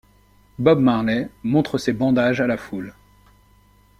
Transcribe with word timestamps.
Bob 0.57 0.79
Marley 0.79 1.27
montre 1.43 1.77
ses 1.77 1.93
bandages 1.93 2.41
à 2.41 2.47
la 2.47 2.57
foule. 2.57 2.95